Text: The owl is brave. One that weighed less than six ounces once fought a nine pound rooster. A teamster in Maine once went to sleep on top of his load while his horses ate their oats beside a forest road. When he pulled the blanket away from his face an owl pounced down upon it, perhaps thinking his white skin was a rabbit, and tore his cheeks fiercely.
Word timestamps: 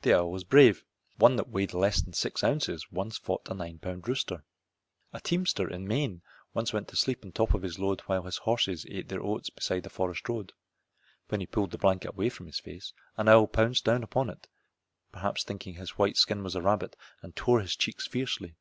The 0.00 0.14
owl 0.14 0.34
is 0.36 0.44
brave. 0.44 0.86
One 1.18 1.36
that 1.36 1.50
weighed 1.50 1.74
less 1.74 2.00
than 2.00 2.14
six 2.14 2.42
ounces 2.42 2.90
once 2.90 3.18
fought 3.18 3.46
a 3.50 3.52
nine 3.52 3.78
pound 3.78 4.08
rooster. 4.08 4.42
A 5.12 5.20
teamster 5.20 5.68
in 5.68 5.86
Maine 5.86 6.22
once 6.54 6.72
went 6.72 6.88
to 6.88 6.96
sleep 6.96 7.22
on 7.26 7.32
top 7.32 7.52
of 7.52 7.60
his 7.60 7.78
load 7.78 8.00
while 8.06 8.22
his 8.22 8.38
horses 8.38 8.86
ate 8.88 9.10
their 9.10 9.22
oats 9.22 9.50
beside 9.50 9.84
a 9.84 9.90
forest 9.90 10.26
road. 10.30 10.54
When 11.28 11.40
he 11.40 11.46
pulled 11.46 11.72
the 11.72 11.76
blanket 11.76 12.12
away 12.14 12.30
from 12.30 12.46
his 12.46 12.58
face 12.58 12.94
an 13.18 13.28
owl 13.28 13.48
pounced 13.48 13.84
down 13.84 14.02
upon 14.02 14.30
it, 14.30 14.48
perhaps 15.12 15.44
thinking 15.44 15.74
his 15.74 15.98
white 15.98 16.16
skin 16.16 16.42
was 16.42 16.54
a 16.54 16.62
rabbit, 16.62 16.96
and 17.20 17.36
tore 17.36 17.60
his 17.60 17.76
cheeks 17.76 18.06
fiercely. 18.06 18.54